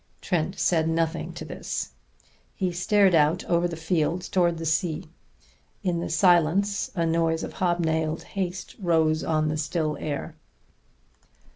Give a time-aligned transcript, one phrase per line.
[0.19, 1.91] Trent said nothing to this.
[2.55, 5.11] He stared out over the fields towards the sea.
[5.83, 10.33] In the silence a noise of hobnailed haste rose on the still air.